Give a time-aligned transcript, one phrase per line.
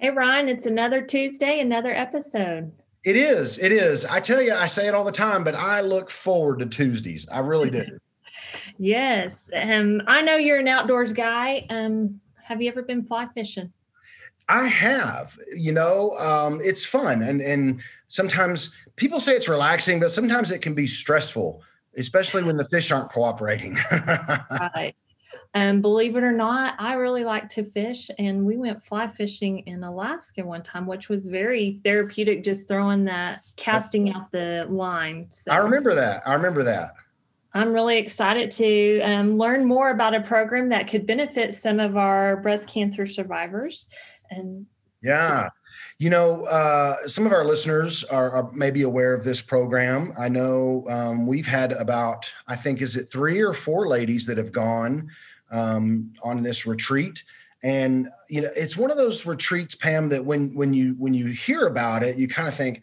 [0.00, 2.70] Hey, Ryan, it's another Tuesday, another episode.
[3.02, 3.58] It is.
[3.58, 4.06] It is.
[4.06, 7.26] I tell you, I say it all the time, but I look forward to Tuesdays.
[7.32, 7.84] I really do.
[8.78, 9.50] yes.
[9.52, 11.66] Um, I know you're an outdoors guy.
[11.68, 13.72] Um, have you ever been fly fishing?
[14.48, 15.36] I have.
[15.52, 20.62] You know, um, it's fun, and and sometimes people say it's relaxing, but sometimes it
[20.62, 21.60] can be stressful,
[21.96, 23.76] especially when the fish aren't cooperating.
[23.90, 24.94] right.
[25.54, 28.10] And believe it or not, I really like to fish.
[28.18, 33.04] And we went fly fishing in Alaska one time, which was very therapeutic, just throwing
[33.06, 35.26] that, casting out the line.
[35.30, 36.22] So I remember that.
[36.26, 36.92] I remember that.
[37.54, 41.96] I'm really excited to um, learn more about a program that could benefit some of
[41.96, 43.88] our breast cancer survivors.
[44.30, 44.66] And
[45.02, 45.48] yeah.
[45.98, 50.12] You know, uh, some of our listeners are, are, maybe aware of this program.
[50.16, 54.38] I know um, we've had about, I think, is it three or four ladies that
[54.38, 55.10] have gone
[55.50, 57.22] um, on this retreat.
[57.62, 61.26] And you know it's one of those retreats pam that when when you when you
[61.26, 62.82] hear about it you kind of think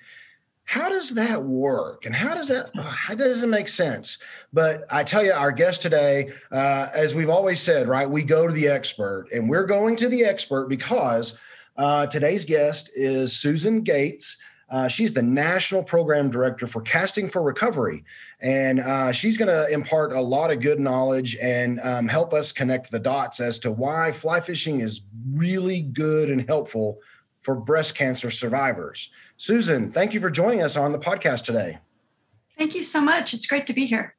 [0.66, 2.06] how does that work?
[2.06, 4.18] And how does that how does it make sense.
[4.52, 8.48] But i tell you our guest today uh, as we've always said right we go
[8.48, 11.38] to the expert and we're going to the expert because
[11.78, 14.38] uh, today's guest is susan gates
[14.70, 18.04] uh, she's the national program director for Casting for Recovery.
[18.42, 22.52] And uh, she's going to impart a lot of good knowledge and um, help us
[22.52, 25.02] connect the dots as to why fly fishing is
[25.34, 27.00] really good and helpful
[27.42, 29.12] for breast cancer survivors.
[29.38, 31.78] Susan, thank you for joining us on the podcast today.
[32.58, 33.34] Thank you so much.
[33.34, 34.16] It's great to be here.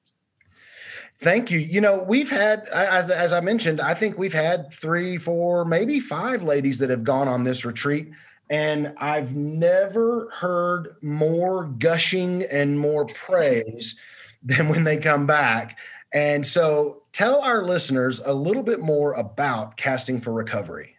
[1.18, 1.58] Thank you.
[1.58, 5.98] You know, we've had, as, as I mentioned, I think we've had three, four, maybe
[5.98, 8.10] five ladies that have gone on this retreat.
[8.50, 13.96] And I've never heard more gushing and more praise
[14.42, 15.78] than when they come back.
[16.14, 20.96] And so tell our listeners a little bit more about Casting for Recovery.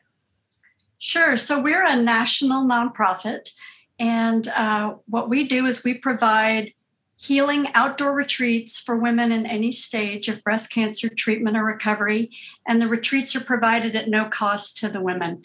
[0.99, 1.37] Sure.
[1.37, 3.51] So we're a national nonprofit.
[3.99, 6.73] And uh, what we do is we provide
[7.19, 12.29] healing outdoor retreats for women in any stage of breast cancer treatment or recovery.
[12.67, 15.41] And the retreats are provided at no cost to the women.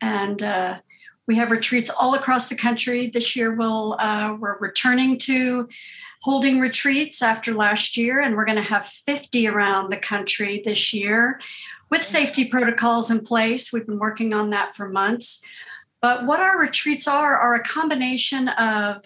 [0.00, 0.80] And uh,
[1.26, 3.06] we have retreats all across the country.
[3.06, 5.68] This year, we'll uh, we're returning to
[6.22, 10.92] holding retreats after last year, and we're going to have 50 around the country this
[10.92, 11.40] year
[11.90, 13.72] with safety protocols in place.
[13.72, 15.42] We've been working on that for months.
[16.00, 19.04] But what our retreats are are a combination of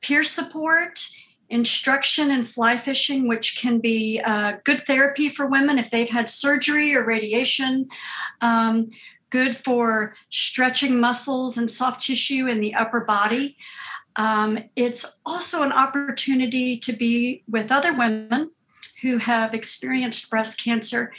[0.00, 1.08] peer support,
[1.48, 6.28] instruction in fly fishing, which can be uh, good therapy for women if they've had
[6.28, 7.88] surgery or radiation.
[8.40, 8.90] Um,
[9.30, 13.56] good for stretching muscles and soft tissue in the upper body.
[14.16, 18.50] Um, it's also an opportunity to be with other women
[19.02, 21.12] who have experienced breast cancer,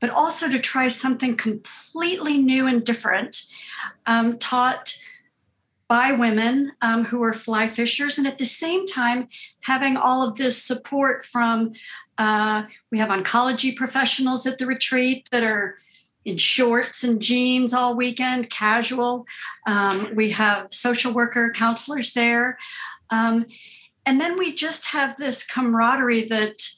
[0.00, 3.44] but also to try something completely new and different,
[4.06, 4.94] um, taught
[5.88, 9.28] by women um, who are fly fishers, and at the same time,
[9.62, 11.72] having all of this support from
[12.18, 15.76] uh, we have oncology professionals at the retreat that are
[16.24, 19.26] in shorts and jeans all weekend, casual.
[19.66, 22.58] Um, we have social worker counselors there.
[23.10, 23.46] Um,
[24.06, 26.68] and then we just have this camaraderie that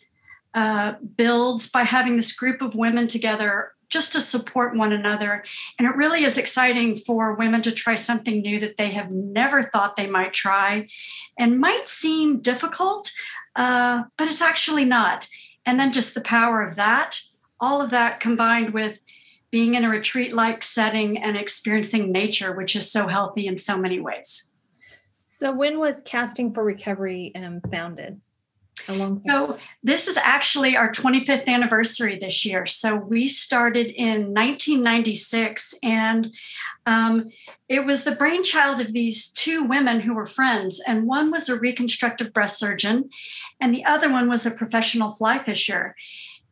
[0.54, 5.44] uh, builds by having this group of women together just to support one another.
[5.78, 9.62] And it really is exciting for women to try something new that they have never
[9.62, 10.88] thought they might try
[11.38, 13.12] and might seem difficult,
[13.54, 15.28] uh, but it's actually not.
[15.64, 17.20] And then just the power of that,
[17.60, 19.00] all of that combined with
[19.54, 23.78] being in a retreat like setting and experiencing nature, which is so healthy in so
[23.78, 24.52] many ways.
[25.22, 28.20] So, when was Casting for Recovery um, founded?
[29.28, 32.66] So, this is actually our 25th anniversary this year.
[32.66, 36.26] So, we started in 1996, and
[36.84, 37.28] um,
[37.68, 40.82] it was the brainchild of these two women who were friends.
[40.84, 43.08] And one was a reconstructive breast surgeon,
[43.60, 45.94] and the other one was a professional fly fisher.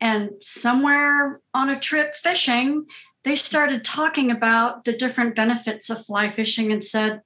[0.03, 2.87] And somewhere on a trip fishing,
[3.23, 7.23] they started talking about the different benefits of fly fishing and said,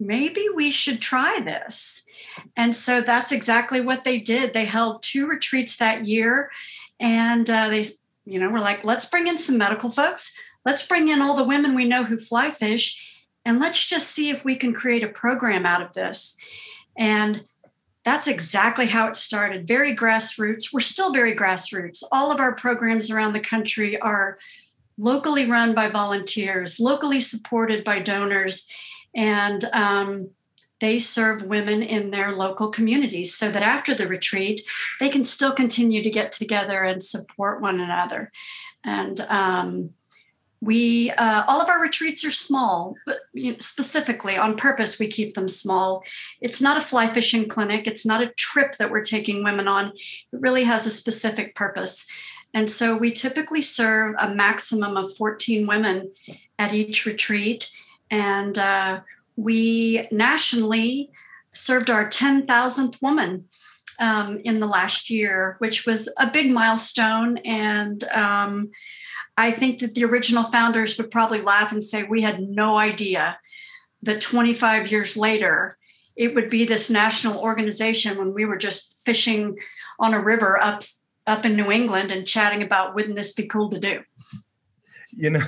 [0.00, 2.04] maybe we should try this.
[2.56, 4.52] And so that's exactly what they did.
[4.52, 6.50] They held two retreats that year.
[6.98, 7.84] And uh, they,
[8.24, 10.34] you know, were like, let's bring in some medical folks.
[10.64, 13.08] Let's bring in all the women we know who fly fish.
[13.44, 16.36] and let's just see if we can create a program out of this.
[16.96, 17.44] And
[18.04, 19.66] that's exactly how it started.
[19.66, 20.72] Very grassroots.
[20.72, 22.02] We're still very grassroots.
[22.10, 24.38] All of our programs around the country are
[24.98, 28.68] locally run by volunteers, locally supported by donors,
[29.14, 30.30] and um,
[30.80, 34.60] they serve women in their local communities so that after the retreat,
[34.98, 38.30] they can still continue to get together and support one another.
[38.84, 39.94] And um,
[40.62, 43.18] we uh, all of our retreats are small but
[43.58, 46.04] specifically on purpose we keep them small.
[46.40, 47.86] It's not a fly fishing clinic.
[47.86, 49.88] It's not a trip that we're taking women on.
[49.88, 49.94] It
[50.30, 52.06] really has a specific purpose.
[52.54, 56.12] And so we typically serve a maximum of 14 women
[56.58, 57.68] at each retreat.
[58.10, 59.00] And uh,
[59.36, 61.10] we nationally
[61.54, 63.46] served our 10,000th woman
[64.00, 67.38] um, in the last year which was a big milestone.
[67.38, 68.70] And um,
[69.36, 73.38] I think that the original founders would probably laugh and say, We had no idea
[74.02, 75.78] that 25 years later,
[76.16, 79.58] it would be this national organization when we were just fishing
[79.98, 80.82] on a river up,
[81.26, 84.02] up in New England and chatting about, Wouldn't this be cool to do?
[85.12, 85.42] You know,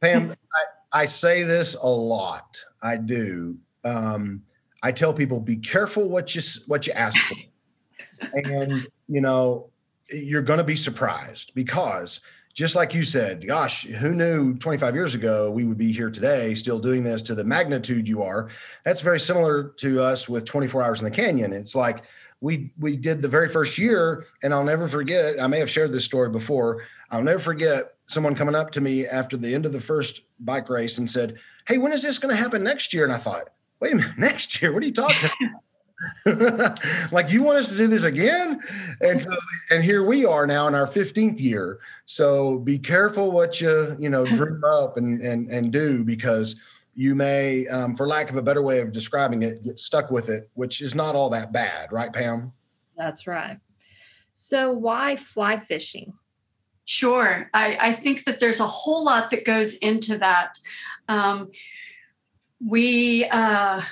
[0.00, 2.56] Pam, I, I say this a lot.
[2.82, 3.56] I do.
[3.84, 4.42] Um,
[4.82, 9.70] I tell people, be careful what you what you ask for, and you know
[10.10, 12.20] you're going to be surprised because
[12.58, 16.56] just like you said, gosh, who knew 25 years ago we would be here today
[16.56, 18.48] still doing this to the magnitude you are?
[18.84, 21.52] That's very similar to us with 24 hours in the canyon.
[21.52, 22.00] It's like
[22.40, 25.40] we we did the very first year, and I'll never forget.
[25.40, 26.82] I may have shared this story before.
[27.12, 30.68] I'll never forget someone coming up to me after the end of the first bike
[30.68, 31.36] race and said,
[31.68, 34.14] "Hey, when is this going to happen next year?" And I thought, "Wait a minute,
[34.18, 34.72] next year?
[34.72, 35.62] What are you talking about?"
[37.10, 38.60] like you want us to do this again?
[39.00, 39.30] And so
[39.70, 41.80] and here we are now in our 15th year.
[42.06, 46.60] So be careful what you you know dream up and and and do because
[46.94, 50.28] you may um, for lack of a better way of describing it get stuck with
[50.28, 52.52] it which is not all that bad right pam?
[52.96, 53.58] That's right.
[54.32, 56.12] So why fly fishing?
[56.84, 57.50] Sure.
[57.52, 60.58] I i think that there's a whole lot that goes into that.
[61.08, 61.50] Um,
[62.64, 63.82] we uh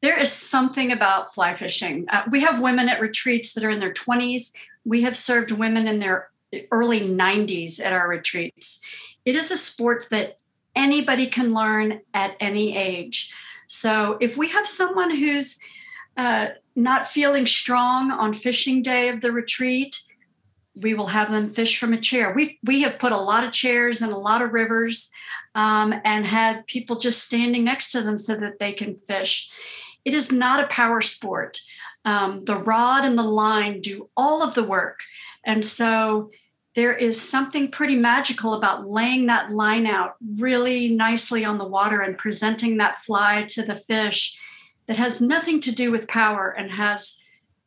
[0.00, 2.06] there is something about fly fishing.
[2.08, 4.52] Uh, we have women at retreats that are in their 20s.
[4.84, 6.30] We have served women in their
[6.70, 8.80] early 90s at our retreats.
[9.24, 10.40] It is a sport that
[10.74, 13.34] anybody can learn at any age.
[13.66, 15.58] So if we have someone who's
[16.16, 20.00] uh, not feeling strong on fishing day of the retreat,
[20.80, 22.32] we will have them fish from a chair.
[22.32, 25.10] We we have put a lot of chairs in a lot of rivers,
[25.54, 29.50] um, and had people just standing next to them so that they can fish.
[30.08, 31.60] It is not a power sport.
[32.06, 35.00] Um, the rod and the line do all of the work.
[35.44, 36.30] And so
[36.74, 42.00] there is something pretty magical about laying that line out really nicely on the water
[42.00, 44.40] and presenting that fly to the fish
[44.86, 47.18] that has nothing to do with power and has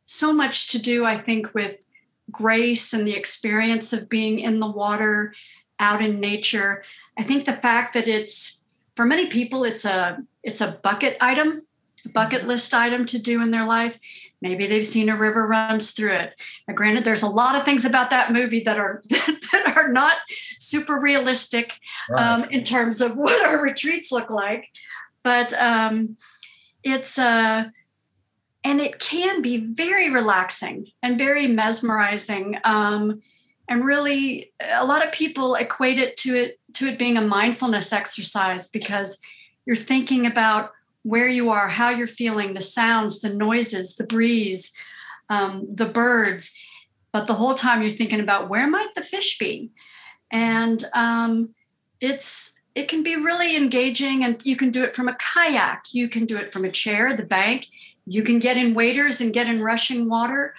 [0.08, 1.86] so much to do, I think, with
[2.32, 5.36] grace and the experience of being in the water
[5.80, 6.84] out in nature.
[7.20, 8.64] I think the fact that it's
[8.96, 11.68] for many people it's a it's a bucket item
[12.10, 14.00] bucket list item to do in their life.
[14.42, 16.34] Maybe they've seen a river runs through it.
[16.68, 20.16] Now, granted, there's a lot of things about that movie that are that are not
[20.60, 21.78] super realistic
[22.10, 22.22] right.
[22.22, 24.70] um, in terms of what our retreats look like,
[25.24, 26.18] but um,
[26.84, 27.66] it's uh,
[28.64, 32.58] and it can be very relaxing and very mesmerizing.
[32.64, 33.22] Um,
[33.68, 37.94] and really, a lot of people equate it to it to it being a mindfulness
[37.94, 39.20] exercise because
[39.66, 40.72] you're thinking about
[41.04, 44.72] where you are, how you're feeling, the sounds, the noises, the breeze,
[45.30, 46.54] um, the birds.
[47.12, 49.72] But the whole time you're thinking about where might the fish be,
[50.32, 51.54] and um,
[52.00, 54.24] it's it can be really engaging.
[54.24, 57.14] And you can do it from a kayak, you can do it from a chair,
[57.14, 57.68] the bank.
[58.06, 60.56] You can get in waders and get in rushing water.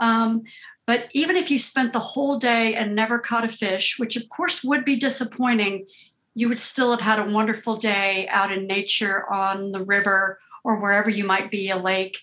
[0.00, 0.42] Um,
[0.86, 4.28] but even if you spent the whole day and never caught a fish, which of
[4.28, 5.86] course would be disappointing,
[6.34, 10.80] you would still have had a wonderful day out in nature on the river or
[10.80, 12.18] wherever you might be a lake.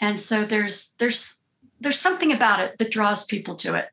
[0.00, 1.42] And so there's there's
[1.80, 3.86] there's something about it that draws people to it.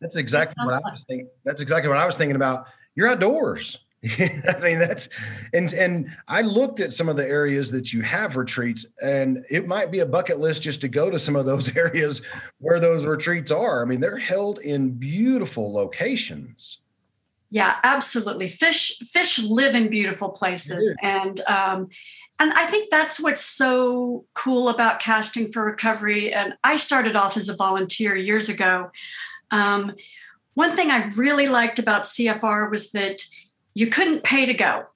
[0.00, 2.66] That's exactly what i was thinking that's exactly what i was thinking about.
[2.94, 3.78] You're outdoors.
[4.18, 5.08] I mean that's
[5.54, 9.68] and and I looked at some of the areas that you have retreats and it
[9.68, 12.22] might be a bucket list just to go to some of those areas
[12.58, 13.80] where those retreats are.
[13.80, 16.78] I mean they're held in beautiful locations
[17.52, 18.48] yeah absolutely.
[18.48, 20.96] Fish fish live in beautiful places.
[21.02, 21.88] And um,
[22.40, 26.32] and i think that's what's so cool about casting for recovery.
[26.32, 28.90] And i started off as a volunteer years ago.
[29.50, 29.92] Um,
[30.54, 33.22] one thing i really liked about cfr was that
[33.74, 34.86] you couldn't pay to go.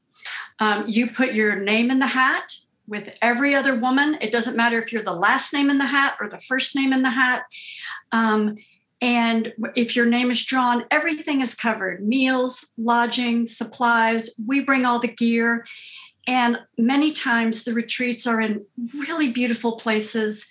[0.58, 2.52] Um, you put your name in the hat
[2.86, 4.16] with every other woman.
[4.20, 6.92] It doesn't matter if you're the last name in the hat or the first name
[6.92, 7.42] in the hat.
[9.00, 14.30] And if your name is drawn, everything is covered meals, lodging, supplies.
[14.46, 15.66] We bring all the gear.
[16.26, 18.64] And many times the retreats are in
[18.98, 20.46] really beautiful places,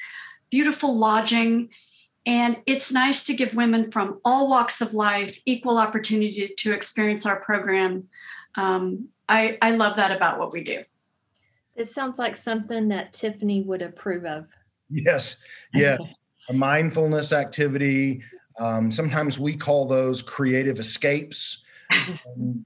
[0.52, 1.70] beautiful lodging.
[2.26, 7.26] And it's nice to give women from all walks of life equal opportunity to experience
[7.26, 8.08] our program.
[8.56, 10.84] Um, I, I love that about what we do.
[11.76, 14.48] It sounds like something that Tiffany would approve of.
[14.90, 15.38] Yes,
[15.74, 15.98] yeah.
[16.48, 18.24] A mindfulness activity.
[18.60, 21.64] Um, sometimes we call those creative escapes.
[22.38, 22.66] Um,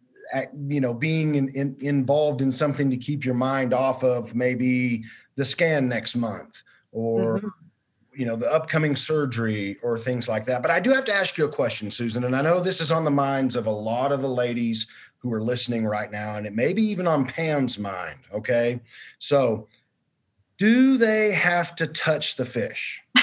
[0.67, 5.03] you know, being in, in, involved in something to keep your mind off of maybe
[5.39, 7.48] the scan next month or mm-hmm.
[8.13, 10.62] you know the upcoming surgery or things like that.
[10.62, 12.91] But i do have to ask you a question susan and i know this is
[12.91, 14.88] on the minds of a lot of the ladies
[15.19, 18.79] who are listening right now and it may be even on pam's mind okay?
[19.19, 19.67] So
[20.58, 23.01] do they have to touch the fish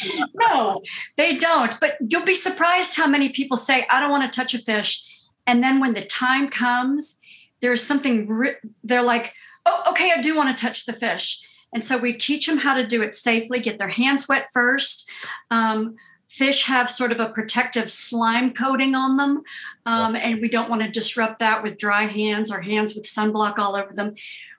[0.34, 0.80] no
[1.16, 4.54] they don't but you'll be surprised how many people say i don't want to touch
[4.54, 5.04] a fish
[5.46, 7.18] and then when the time comes
[7.60, 8.44] there's something
[8.84, 9.34] they're like
[9.66, 12.74] oh okay i do want to touch the fish and so we teach them how
[12.74, 15.08] to do it safely, get their hands wet first.
[15.50, 15.96] Um,
[16.28, 19.42] fish have sort of a protective slime coating on them,
[19.86, 23.58] um, and we don't want to disrupt that with dry hands or hands with sunblock
[23.58, 24.14] all over them.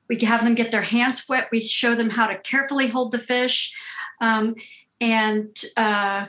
[0.10, 1.50] We have them get their hands wet.
[1.52, 3.74] We show them how to carefully hold the fish
[4.22, 4.56] um,
[5.04, 6.28] and uh,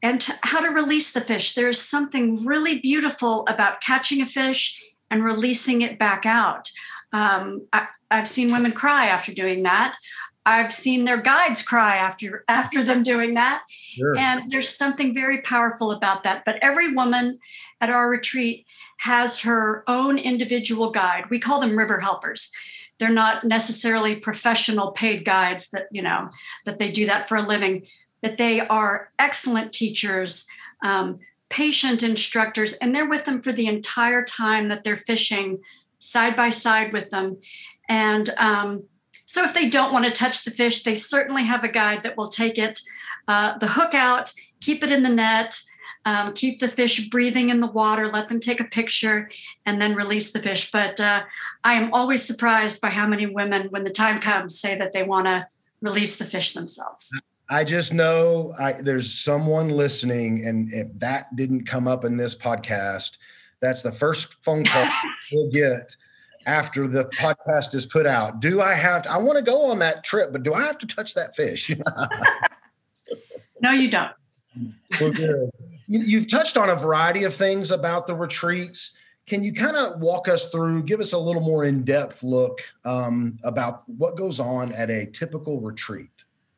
[0.00, 1.54] and how to release the fish.
[1.54, 6.70] There's something really beautiful about catching a fish and releasing it back out.
[7.12, 9.96] Um, I, I've seen women cry after doing that.
[10.44, 13.64] I've seen their guides cry after after them doing that.
[13.68, 14.16] Sure.
[14.16, 16.44] And there's something very powerful about that.
[16.46, 17.38] But every woman
[17.80, 18.66] at our retreat
[18.98, 21.24] has her own individual guide.
[21.28, 22.52] We call them river helpers.
[22.98, 26.30] They're not necessarily professional paid guides that, you know,
[26.64, 27.86] that they do that for a living,
[28.22, 30.46] but they are excellent teachers,
[30.84, 31.18] um,
[31.50, 35.58] patient instructors, and they're with them for the entire time that they're fishing
[35.98, 37.38] side by side with them.
[37.88, 38.84] And um,
[39.24, 42.16] so if they don't want to touch the fish, they certainly have a guide that
[42.16, 42.80] will take it,
[43.28, 45.58] uh, the hook out, keep it in the net,
[46.06, 49.28] um, keep the fish breathing in the water, let them take a picture,
[49.66, 50.70] and then release the fish.
[50.70, 51.24] But uh,
[51.64, 55.02] I am always surprised by how many women, when the time comes, say that they
[55.02, 55.46] want to
[55.82, 57.12] release the fish themselves.
[57.50, 62.36] I just know I, there's someone listening, and if that didn't come up in this
[62.36, 63.18] podcast,
[63.60, 64.88] that's the first phone call
[65.32, 65.96] we'll get
[66.46, 68.38] after the podcast is put out.
[68.38, 70.78] Do I have to, I want to go on that trip, but do I have
[70.78, 71.74] to touch that fish?
[73.60, 74.12] no, you don't.
[75.00, 75.50] well, good.
[75.88, 78.98] You, have touched on a variety of things about the retreats.
[79.26, 82.60] Can you kind of walk us through, give us a little more in depth look
[82.84, 86.10] um, about what goes on at a typical retreat?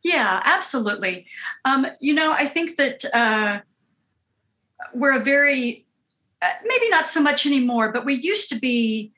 [0.03, 1.27] Yeah, absolutely.
[1.65, 3.61] Um, you know, I think that uh,
[4.95, 5.87] we're a very,
[6.41, 9.13] uh, maybe not so much anymore, but we used to be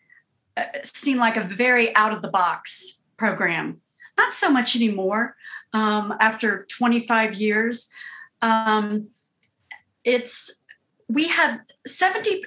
[0.83, 3.81] seem like a very out of the box program.
[4.19, 5.37] Not so much anymore.
[5.73, 7.89] Um, after 25 years,
[8.43, 9.09] um,
[10.05, 10.63] it's
[11.09, 12.43] we have 70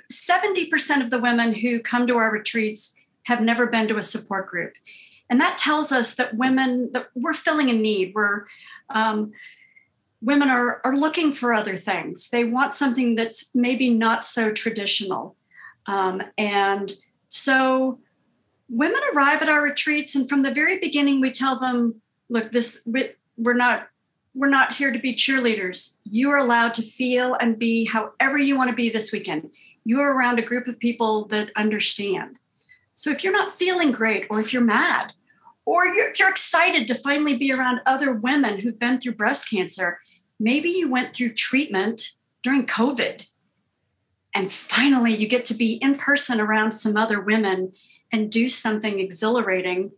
[0.67, 4.47] percent of the women who come to our retreats have never been to a support
[4.47, 4.73] group,
[5.29, 8.13] and that tells us that women that we're filling a need.
[8.15, 8.45] We're
[8.89, 9.31] um,
[10.21, 12.29] women are are looking for other things.
[12.29, 15.35] They want something that's maybe not so traditional,
[15.87, 16.91] um, and
[17.27, 17.99] so
[18.69, 22.87] women arrive at our retreats, and from the very beginning, we tell them, look, this
[23.37, 23.89] we're not
[24.33, 25.97] we're not here to be cheerleaders.
[26.03, 29.51] You are allowed to feel and be however you want to be this weekend.
[29.85, 32.39] You are around a group of people that understand.
[32.93, 35.13] So if you're not feeling great, or if you're mad,
[35.65, 39.49] or you're, if you're excited to finally be around other women who've been through breast
[39.49, 39.99] cancer,
[40.39, 42.09] maybe you went through treatment
[42.41, 43.25] during COVID
[44.35, 47.71] and finally you get to be in person around some other women
[48.11, 49.91] and do something exhilarating.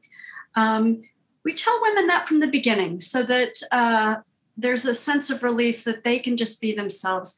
[0.56, 1.04] Um,
[1.46, 4.16] we tell women that from the beginning so that uh,
[4.58, 7.38] there's a sense of relief that they can just be themselves.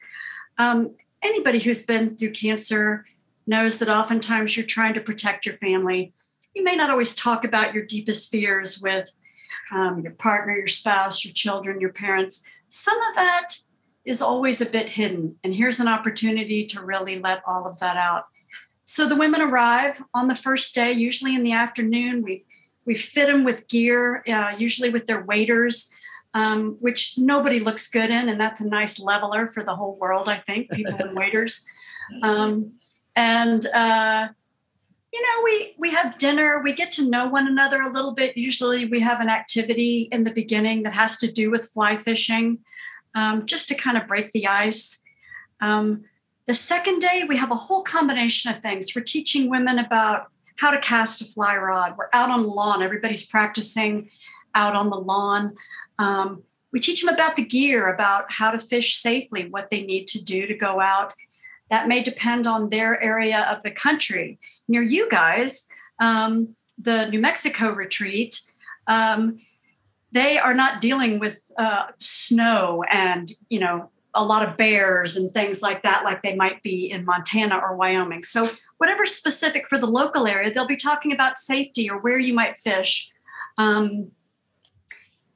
[0.56, 3.04] Um, anybody who's been through cancer
[3.46, 6.12] knows that oftentimes you're trying to protect your family.
[6.54, 9.14] You may not always talk about your deepest fears with
[9.70, 12.48] um, your partner, your spouse, your children, your parents.
[12.68, 13.48] Some of that
[14.06, 15.36] is always a bit hidden.
[15.44, 18.24] And here's an opportunity to really let all of that out.
[18.84, 22.22] So the women arrive on the first day, usually in the afternoon.
[22.22, 22.44] We've
[22.88, 25.92] we fit them with gear, uh, usually with their waders,
[26.32, 30.26] um, which nobody looks good in, and that's a nice leveler for the whole world.
[30.26, 31.66] I think people in waders,
[32.22, 32.72] um,
[33.14, 34.28] and uh,
[35.12, 38.38] you know, we we have dinner, we get to know one another a little bit.
[38.38, 42.58] Usually, we have an activity in the beginning that has to do with fly fishing,
[43.14, 45.02] um, just to kind of break the ice.
[45.60, 46.04] Um,
[46.46, 48.92] the second day, we have a whole combination of things.
[48.96, 51.94] We're teaching women about how to cast a fly rod.
[51.96, 52.82] We're out on the lawn.
[52.82, 54.10] Everybody's practicing
[54.54, 55.54] out on the lawn.
[55.98, 60.06] Um, we teach them about the gear, about how to fish safely, what they need
[60.08, 61.14] to do to go out.
[61.70, 64.38] That may depend on their area of the country.
[64.66, 65.68] Near you guys,
[66.00, 68.40] um, the New Mexico retreat,
[68.86, 69.38] um,
[70.12, 75.32] they are not dealing with uh, snow and you know a lot of bears and
[75.32, 78.22] things like that, like they might be in Montana or Wyoming.
[78.22, 82.32] So whatever's specific for the local area, they'll be talking about safety or where you
[82.32, 83.12] might fish.
[83.58, 84.12] Um,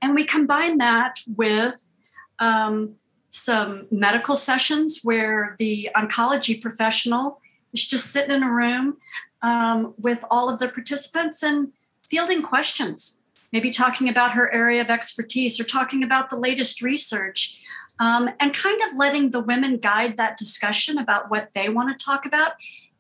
[0.01, 1.93] and we combine that with
[2.39, 2.95] um,
[3.29, 7.41] some medical sessions where the oncology professional
[7.73, 8.99] is just sitting in a room
[9.43, 11.73] um, with all of the participants and
[12.03, 13.23] fielding questions,
[13.53, 17.59] maybe talking about her area of expertise or talking about the latest research.
[17.99, 22.05] Um, and kind of letting the women guide that discussion about what they want to
[22.05, 22.53] talk about.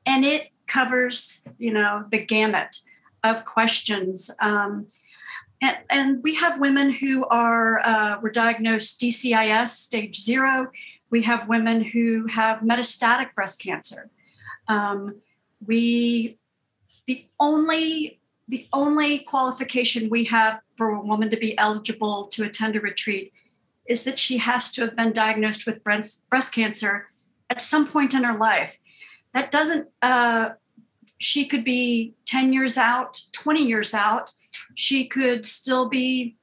[0.07, 2.77] And it covers, you know, the gamut
[3.25, 4.31] of questions.
[4.41, 4.87] Um,
[5.61, 10.73] and, and we have women who are uh, were diagnosed DCIS stage zero.
[11.11, 14.11] We have women who have metastatic breast cancer.
[14.67, 15.21] Um,
[15.65, 16.39] we
[17.07, 22.77] the only the only qualification we have for a woman to be eligible to attend
[22.77, 23.33] a retreat
[23.87, 27.09] is that she has to have been diagnosed with breast, breast cancer
[27.51, 28.79] at some point in her life.
[29.35, 30.51] That doesn't, uh,
[31.19, 34.31] she could be 10 years out, 20 years out,
[34.75, 36.37] she could still be,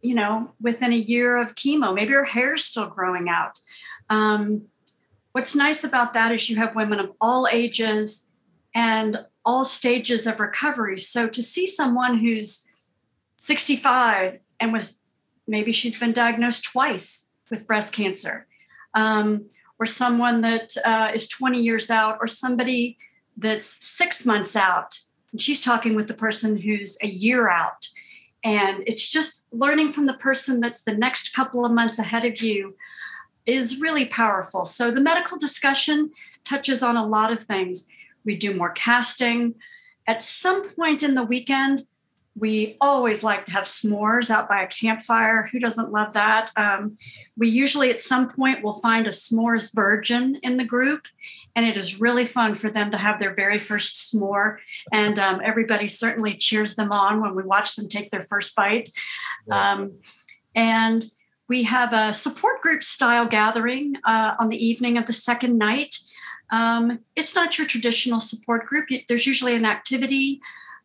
[0.00, 1.94] you know, within a year of chemo.
[1.94, 3.58] Maybe her hair's still growing out.
[4.10, 4.66] Um,
[5.32, 8.30] what's nice about that is you have women of all ages
[8.74, 10.98] and all stages of recovery.
[10.98, 12.68] So to see someone who's
[13.36, 15.00] 65 and was
[15.46, 18.46] maybe she's been diagnosed twice with breast cancer,
[18.94, 22.96] um, or someone that uh, is 20 years out, or somebody
[23.36, 24.98] that's six months out
[25.34, 27.88] and she's talking with the person who's a year out.
[28.44, 32.40] And it's just learning from the person that's the next couple of months ahead of
[32.40, 32.76] you
[33.44, 34.64] is really powerful.
[34.64, 36.12] So the medical discussion
[36.44, 37.88] touches on a lot of things.
[38.24, 39.56] We do more casting.
[40.06, 41.84] At some point in the weekend,
[42.36, 45.48] we always like to have s'mores out by a campfire.
[45.52, 46.50] Who doesn't love that?
[46.56, 46.98] Um,
[47.36, 51.06] we usually, at some point, will find a s'mores virgin in the group,
[51.54, 54.58] and it is really fun for them to have their very first s'more.
[54.92, 58.88] And um, everybody certainly cheers them on when we watch them take their first bite.
[59.50, 59.98] Um,
[60.56, 61.04] and
[61.48, 65.96] we have a support group style gathering uh, on the evening of the second night.
[66.50, 68.88] Um, it's not your traditional support group.
[69.08, 70.40] There's usually an activity.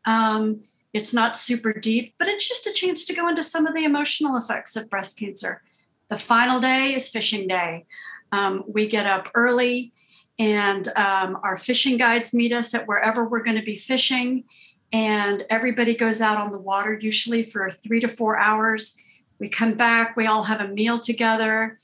[0.06, 0.62] Um,
[0.94, 3.84] it's not super deep, but it's just a chance to go into some of the
[3.84, 5.62] emotional effects of breast cancer.
[6.10, 7.86] The final day is fishing day.
[8.32, 9.94] Um, we get up early,
[10.40, 14.46] and um, our fishing guides meet us at wherever we're going to be fishing.
[14.92, 18.98] And everybody goes out on the water, usually for three to four hours.
[19.40, 21.80] We come back, we all have a meal together,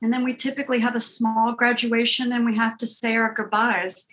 [0.00, 4.06] and then we typically have a small graduation and we have to say our goodbyes.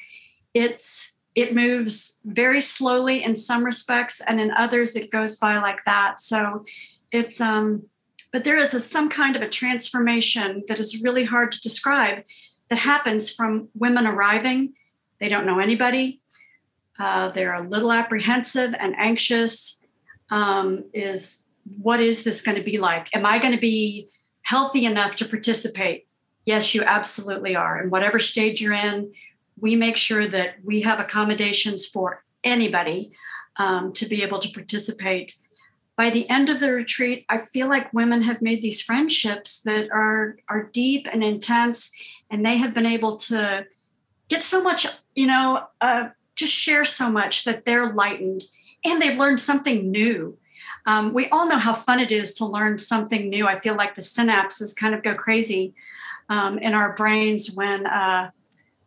[0.53, 5.83] It's it moves very slowly in some respects and in others it goes by like
[5.85, 6.21] that.
[6.21, 6.65] So
[7.11, 7.83] it's um
[8.31, 12.23] but there is a, some kind of a transformation that is really hard to describe
[12.69, 14.73] that happens from women arriving.
[15.19, 16.19] They don't know anybody.
[16.99, 19.83] Uh, they're a little apprehensive and anxious.
[20.31, 23.15] Um, is what is this going to be like?
[23.15, 24.09] Am i going to be
[24.41, 26.07] healthy enough to participate?
[26.45, 27.81] Yes you absolutely are.
[27.81, 29.13] In whatever stage you're in
[29.63, 33.13] we make sure that we have accommodations for anybody
[33.55, 35.37] um, to be able to participate.
[35.95, 39.89] By the end of the retreat, I feel like women have made these friendships that
[39.89, 41.91] are are deep and intense,
[42.29, 43.65] and they have been able to
[44.27, 48.43] get so much, you know, uh, just share so much that they're lightened
[48.83, 50.37] and they've learned something new.
[50.85, 53.47] Um, we all know how fun it is to learn something new.
[53.47, 55.73] I feel like the synapses kind of go crazy
[56.27, 58.31] um, in our brains when uh,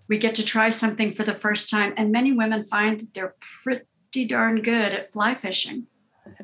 [0.09, 1.93] we get to try something for the first time.
[1.97, 5.87] And many women find that they're pretty darn good at fly fishing,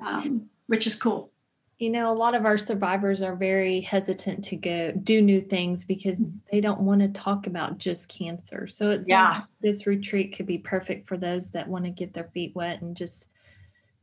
[0.04, 1.30] um, which is cool.
[1.78, 5.84] You know, a lot of our survivors are very hesitant to go do new things
[5.84, 6.38] because mm-hmm.
[6.52, 8.68] they don't want to talk about just cancer.
[8.68, 12.30] So it's yeah, this retreat could be perfect for those that want to get their
[12.32, 13.30] feet wet and just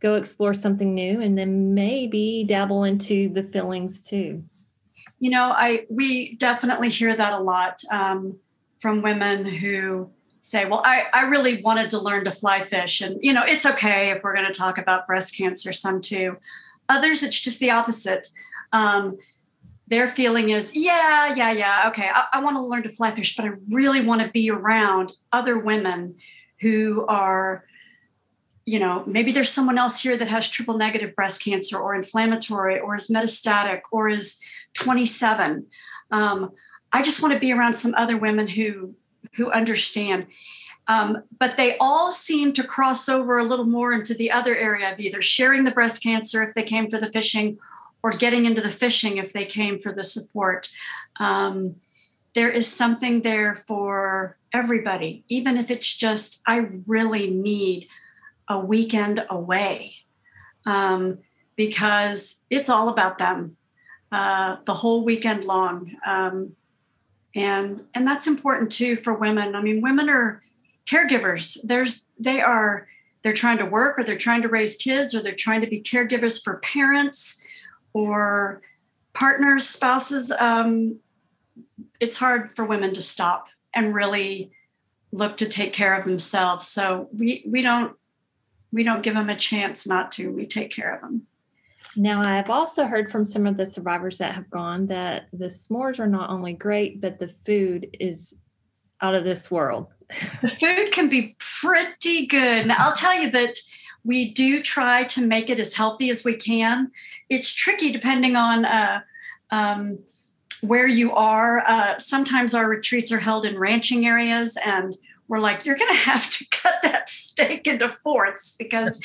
[0.02, 4.44] go explore something new and then maybe dabble into the fillings too.
[5.20, 7.80] You know, I we definitely hear that a lot.
[7.92, 8.40] Um,
[8.80, 13.02] from women who say, well, I, I really wanted to learn to fly fish.
[13.02, 16.38] And, you know, it's okay if we're going to talk about breast cancer, some too.
[16.88, 18.28] Others, it's just the opposite.
[18.72, 19.18] Um,
[19.88, 23.36] their feeling is, yeah, yeah, yeah, okay, I, I want to learn to fly fish,
[23.36, 26.16] but I really want to be around other women
[26.62, 27.66] who are,
[28.66, 32.80] you know, maybe there's someone else here that has triple negative breast cancer or inflammatory
[32.80, 34.40] or is metastatic or is
[34.76, 35.66] 27.
[36.12, 36.52] Um,
[36.92, 38.96] I just want to be around some other women who
[39.36, 40.28] who understand.
[40.88, 44.92] Um, but they all seem to cross over a little more into the other area
[44.92, 47.60] of either sharing the breast cancer if they came for the fishing
[48.02, 50.70] or getting into the fishing if they came for the support.
[51.20, 51.76] Um,
[52.34, 57.88] there is something there for everybody, even if it's just, I really need
[58.48, 59.96] a weekend away
[60.66, 61.20] um,
[61.56, 63.58] because it's all about them
[64.12, 65.96] uh, the whole weekend long.
[66.06, 66.56] Um,
[67.40, 69.56] and and that's important too for women.
[69.56, 70.44] I mean women are
[70.86, 71.58] caregivers.
[71.64, 72.88] There's they are
[73.22, 75.82] they're trying to work or they're trying to raise kids or they're trying to be
[75.82, 77.42] caregivers for parents
[77.94, 78.62] or
[79.14, 80.32] partners spouses.
[80.32, 81.00] Um,
[82.00, 84.52] it's hard for women to stop and really
[85.12, 86.68] look to take care of themselves.
[86.68, 87.96] So we we don't
[88.74, 90.30] we don't give them a chance not to.
[90.30, 91.26] We take care of them
[92.00, 96.00] now, I've also heard from some of the survivors that have gone that the s'mores
[96.00, 98.38] are not only great, but the food is
[99.02, 99.88] out of this world.
[100.42, 102.68] the food can be pretty good.
[102.68, 103.56] Now, I'll tell you that
[104.06, 106.90] we do try to make it as healthy as we can.
[107.28, 109.02] It's tricky depending on uh,
[109.52, 110.00] um,
[110.62, 111.66] where you are.
[111.68, 114.96] Uh, sometimes our retreats are held in ranching areas, and
[115.28, 119.02] we're like, you're going to have to cut that steak into fourths because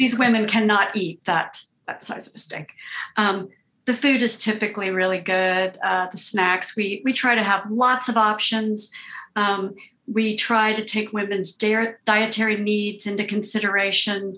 [0.00, 2.72] these women cannot eat that that size of a steak.
[3.16, 3.48] Um,
[3.84, 5.78] the food is typically really good.
[5.82, 8.90] Uh, the snacks, we we try to have lots of options.
[9.34, 9.74] Um,
[10.06, 14.36] we try to take women's dietary needs into consideration.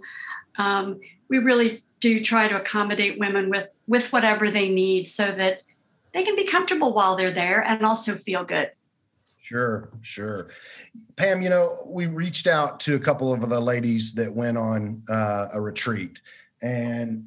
[0.59, 5.63] Um, we really do try to accommodate women with with whatever they need, so that
[6.13, 8.71] they can be comfortable while they're there and also feel good.
[9.43, 10.49] Sure, sure.
[11.17, 15.03] Pam, you know, we reached out to a couple of the ladies that went on
[15.09, 16.21] uh, a retreat,
[16.63, 17.27] and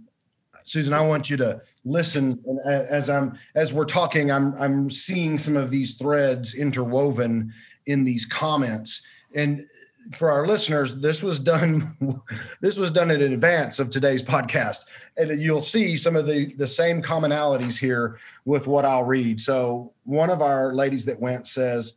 [0.67, 2.43] Susan, I want you to listen.
[2.65, 7.53] As I'm as we're talking, I'm I'm seeing some of these threads interwoven
[7.85, 9.01] in these comments.
[9.33, 9.65] And
[10.13, 12.21] for our listeners, this was done
[12.61, 14.79] this was done in advance of today's podcast.
[15.15, 19.39] And you'll see some of the the same commonalities here with what I'll read.
[19.39, 21.93] So one of our ladies that went says,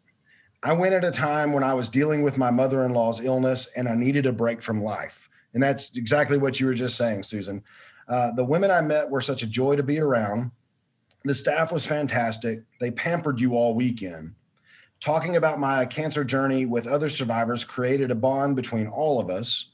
[0.63, 3.97] I went at a time when I was dealing with my mother-in-law's illness and I
[3.97, 5.29] needed a break from life.
[5.55, 7.65] And that's exactly what you were just saying, Susan.
[8.11, 10.51] Uh, the women I met were such a joy to be around.
[11.25, 12.63] The staff was fantastic.
[12.81, 14.35] They pampered you all weekend.
[14.99, 19.73] Talking about my cancer journey with other survivors created a bond between all of us.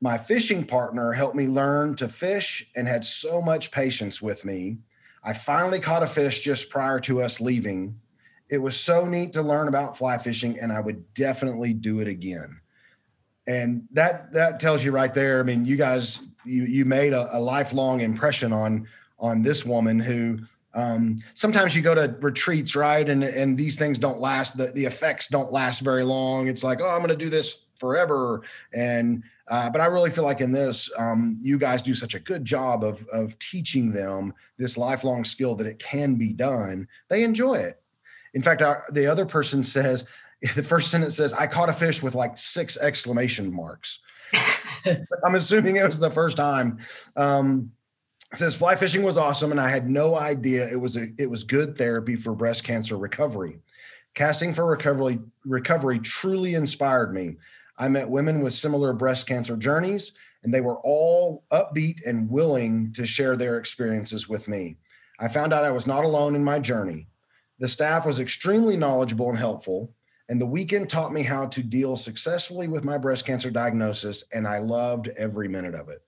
[0.00, 4.78] My fishing partner helped me learn to fish and had so much patience with me.
[5.22, 8.00] I finally caught a fish just prior to us leaving.
[8.48, 12.08] It was so neat to learn about fly fishing, and I would definitely do it
[12.08, 12.58] again.
[13.46, 15.38] And that that tells you right there.
[15.38, 18.86] I mean, you guys you you made a, a lifelong impression on
[19.18, 20.38] on this woman who
[20.72, 23.08] um, sometimes you go to retreats right?
[23.08, 26.48] And and these things don't last the, the effects don't last very long.
[26.48, 28.42] It's like oh i'm going to do this forever.
[28.72, 32.20] And uh, but i really feel like in this um, you guys do such a
[32.20, 36.86] good job of of teaching them this lifelong skill that it can be done.
[37.08, 37.80] They enjoy it.
[38.34, 40.04] In fact our, the other person says
[40.54, 43.98] the first sentence says i caught a fish with like six exclamation marks
[45.24, 46.78] I'm assuming it was the first time.
[47.16, 47.72] Um,
[48.34, 51.44] says fly fishing was awesome, and I had no idea it was a it was
[51.44, 53.58] good therapy for breast cancer recovery.
[54.14, 57.36] Casting for recovery recovery truly inspired me.
[57.78, 60.12] I met women with similar breast cancer journeys,
[60.42, 64.76] and they were all upbeat and willing to share their experiences with me.
[65.18, 67.06] I found out I was not alone in my journey.
[67.58, 69.94] The staff was extremely knowledgeable and helpful.
[70.30, 74.46] And the weekend taught me how to deal successfully with my breast cancer diagnosis, and
[74.46, 76.02] I loved every minute of it.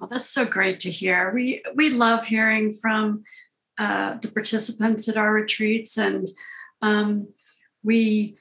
[0.00, 1.30] Well, that's so great to hear.
[1.34, 3.24] We we love hearing from
[3.76, 6.26] uh, the participants at our retreats, and
[6.80, 7.28] um,
[7.82, 8.38] we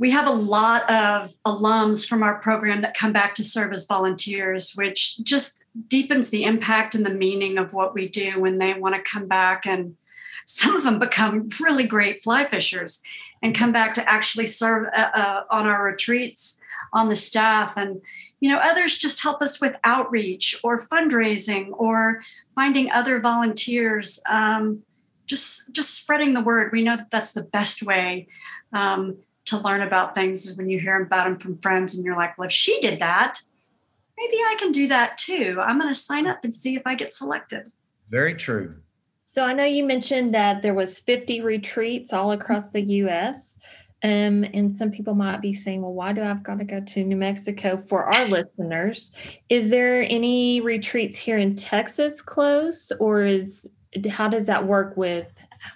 [0.00, 3.86] we have a lot of alums from our program that come back to serve as
[3.86, 8.74] volunteers, which just deepens the impact and the meaning of what we do when they
[8.74, 9.94] want to come back and
[10.50, 13.02] some of them become really great fly fishers
[13.42, 16.58] and come back to actually serve uh, uh, on our retreats
[16.92, 18.00] on the staff and
[18.40, 22.20] you know others just help us with outreach or fundraising or
[22.54, 24.82] finding other volunteers um,
[25.26, 28.26] just just spreading the word we know that that's the best way
[28.72, 29.16] um,
[29.50, 32.38] to learn about things is when you hear about them from friends and you're like,
[32.38, 33.38] well, if she did that,
[34.16, 35.58] maybe I can do that too.
[35.60, 37.72] I'm going to sign up and see if I get selected.
[38.08, 38.76] Very true.
[39.30, 43.56] So I know you mentioned that there was 50 retreats all across the U.S.
[44.02, 47.04] Um, and some people might be saying, well, why do I've got to go to
[47.04, 49.12] New Mexico for our listeners?
[49.48, 53.68] Is there any retreats here in Texas close, or is
[54.08, 55.28] how does that work with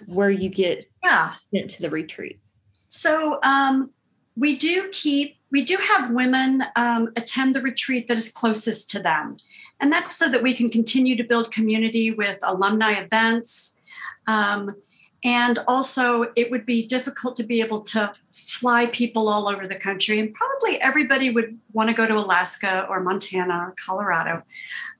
[0.05, 1.31] where you get yeah.
[1.53, 2.59] sent to the retreats?
[2.89, 3.89] So um,
[4.35, 8.99] we do keep, we do have women um, attend the retreat that is closest to
[9.01, 9.37] them.
[9.79, 13.79] And that's so that we can continue to build community with alumni events.
[14.27, 14.75] Um,
[15.23, 19.75] and also, it would be difficult to be able to fly people all over the
[19.75, 20.19] country.
[20.19, 24.43] And probably everybody would want to go to Alaska or Montana or Colorado.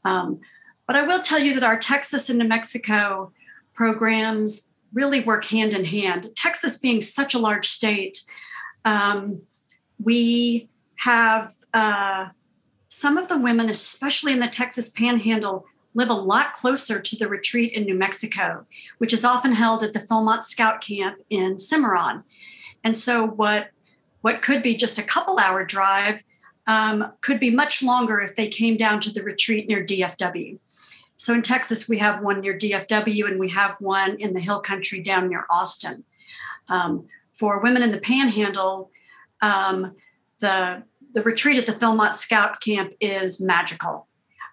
[0.03, 0.41] Um,
[0.87, 3.31] but I will tell you that our Texas and New Mexico
[3.73, 6.27] programs really work hand in hand.
[6.35, 8.21] Texas being such a large state,
[8.83, 9.41] um,
[10.01, 12.29] we have uh,
[12.95, 17.27] some of the women, especially in the Texas panhandle, live a lot closer to the
[17.27, 18.65] retreat in New Mexico,
[18.99, 22.23] which is often held at the Philmont Scout Camp in Cimarron.
[22.85, 23.71] And so, what
[24.21, 26.23] what could be just a couple hour drive
[26.67, 30.57] um, could be much longer if they came down to the retreat near DFW.
[31.17, 34.61] So in Texas, we have one near DFW and we have one in the hill
[34.61, 36.05] country down near Austin.
[36.69, 38.89] Um, for women in the panhandle,
[39.41, 39.95] um,
[40.39, 40.83] the,
[41.15, 44.07] the retreat at the Philmont Scout Camp is magical.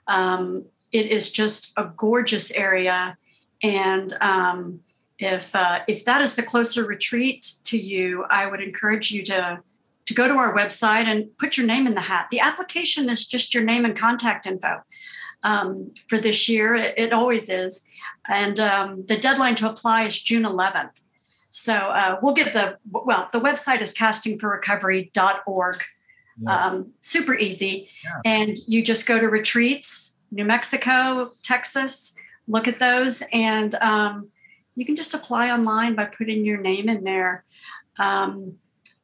[0.06, 3.18] Um, it is just a gorgeous area.
[3.62, 4.80] And um,
[5.18, 9.60] if, uh, if that is the closer retreat to you, I would encourage you to,
[10.06, 12.28] to go to our website and put your name in the hat.
[12.30, 14.82] The application is just your name and contact info
[15.42, 16.74] um, for this year.
[16.74, 17.88] It, it always is.
[18.28, 21.02] And um, the deadline to apply is June 11th.
[21.50, 25.76] So uh, we'll get the, well, the website is castingforrecovery.org.
[26.40, 26.56] Yeah.
[26.56, 27.88] Um, super easy.
[28.04, 28.20] Yeah.
[28.24, 32.14] And you just go to retreats, New Mexico, Texas,
[32.48, 34.28] look at those, and um,
[34.74, 37.44] you can just apply online by putting your name in there.
[37.98, 38.54] Um,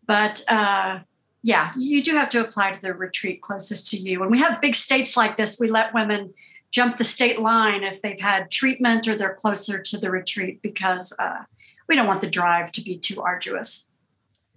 [0.06, 1.00] but uh,
[1.42, 4.20] yeah, you do have to apply to the retreat closest to you.
[4.20, 6.32] When we have big states like this, we let women
[6.70, 11.14] jump the state line if they've had treatment or they're closer to the retreat because
[11.18, 11.44] uh,
[11.88, 13.87] we don't want the drive to be too arduous.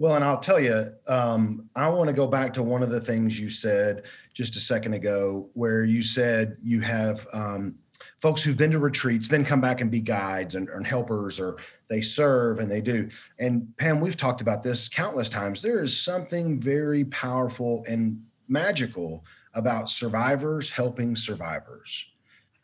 [0.01, 2.99] Well, and I'll tell you, um, I want to go back to one of the
[2.99, 7.75] things you said just a second ago, where you said you have um,
[8.19, 11.57] folks who've been to retreats then come back and be guides and, and, helpers or
[11.87, 13.09] they serve and they do.
[13.37, 15.61] And pam we've talked about this countless times.
[15.61, 22.07] There is something very powerful and magical about survivors helping survivors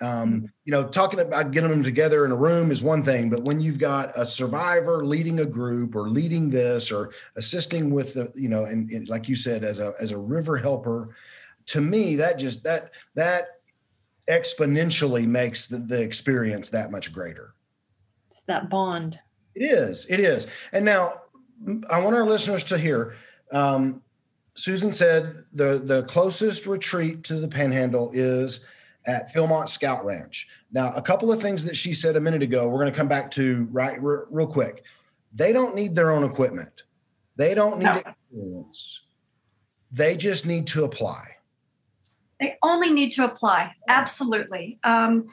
[0.02, 0.46] um, mm-hmm.
[0.66, 3.60] you know talking about getting them together in a room is one thing but when
[3.60, 8.50] you've got a survivor leading a group or leading this or assisting with the you
[8.50, 11.16] know and, and like you said as a as a river helper
[11.66, 13.58] to me that just that that
[14.28, 17.54] exponentially makes the, the experience that much greater.
[18.30, 19.20] It's that bond.
[19.56, 20.06] It is.
[20.10, 20.48] It is.
[20.74, 21.22] And now
[21.90, 23.16] I want our listeners to hear.
[23.52, 24.02] Um,
[24.56, 28.66] Susan said the the closest retreat to the Panhandle is
[29.08, 30.48] at Philmont Scout Ranch.
[30.72, 33.08] Now, a couple of things that she said a minute ago, we're going to come
[33.08, 34.84] back to right r- real quick.
[35.34, 36.84] They don't need their own equipment.
[37.38, 37.96] They don't need no.
[37.96, 39.02] experience.
[39.92, 41.38] They just need to apply.
[42.40, 43.72] They only need to apply.
[43.88, 44.80] Absolutely.
[44.84, 45.28] Um,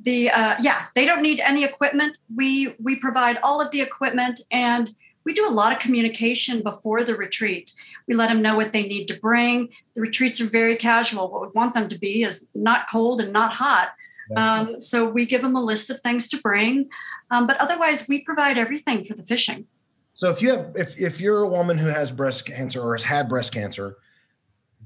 [0.00, 2.16] the uh, yeah, they don't need any equipment.
[2.34, 4.90] We we provide all of the equipment, and
[5.24, 7.72] we do a lot of communication before the retreat.
[8.06, 9.68] We let them know what they need to bring.
[9.94, 11.30] The retreats are very casual.
[11.30, 13.92] What we want them to be is not cold and not hot.
[14.36, 16.88] Um, so we give them a list of things to bring,
[17.30, 19.66] um, but otherwise we provide everything for the fishing.
[20.14, 23.02] So if you have if if you're a woman who has breast cancer or has
[23.02, 23.98] had breast cancer,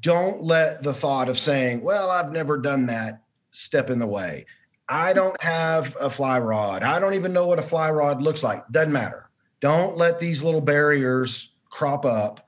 [0.01, 4.47] don't let the thought of saying, well, I've never done that step in the way.
[4.89, 6.83] I don't have a fly rod.
[6.83, 8.67] I don't even know what a fly rod looks like.
[8.69, 9.26] Doesn't matter.
[9.67, 12.47] Don't let these little barriers crop up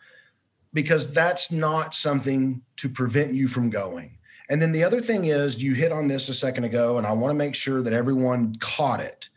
[0.73, 4.19] because that's not something to prevent you from going.
[4.49, 7.11] And then the other thing is, you hit on this a second ago, and I
[7.11, 9.31] want to make sure that everyone caught it.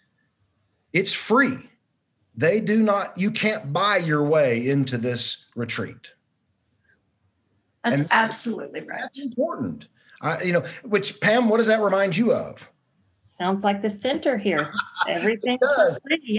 [0.94, 1.58] It's free.
[2.36, 6.12] They do not, you can't buy your way into this retreat.
[7.84, 9.00] That's and absolutely right.
[9.02, 9.88] That's important.
[10.22, 12.70] I, you know, which Pam, what does that remind you of?
[13.41, 14.71] Sounds like the center here.
[15.10, 15.58] Everything.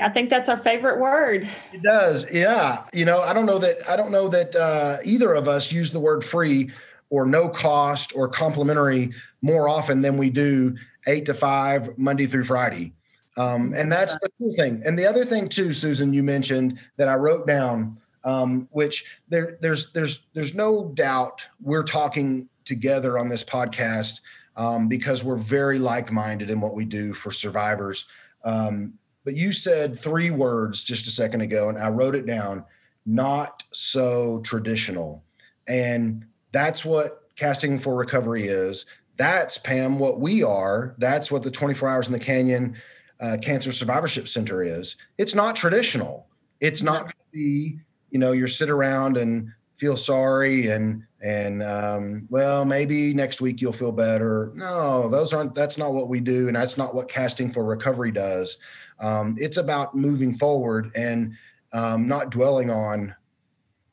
[0.01, 1.49] I think that's our favorite word.
[1.73, 2.33] It does.
[2.33, 2.85] Yeah.
[2.93, 5.91] You know, I don't know that I don't know that uh, either of us use
[5.91, 6.71] the word free
[7.11, 10.77] or no cost or complimentary more often than we do
[11.09, 12.93] eight to five Monday through Friday.
[13.37, 14.81] Um, and that's the cool thing.
[14.85, 19.59] And the other thing too, Susan, you mentioned that I wrote down um, which there,
[19.61, 24.21] there's there's there's no doubt we're talking together on this podcast
[24.57, 28.07] um, because we're very like-minded in what we do for survivors.
[28.45, 32.65] Um, but you said three words just a second ago, and I wrote it down:
[33.07, 35.23] not so traditional,
[35.69, 38.85] and that's what casting for recovery is.
[39.17, 40.95] That's Pam, what we are.
[40.99, 42.77] That's what the 24 Hours in the Canyon
[43.21, 44.97] uh, Cancer Survivorship Center is.
[45.19, 46.27] It's not traditional.
[46.61, 47.79] It's not going to be,
[48.11, 53.61] you know, you sit around and feel sorry and and um, well maybe next week
[53.61, 54.53] you'll feel better.
[54.55, 58.11] No those aren't that's not what we do and that's not what casting for recovery
[58.11, 58.59] does.
[58.99, 61.35] Um, it's about moving forward and
[61.73, 63.15] um, not dwelling on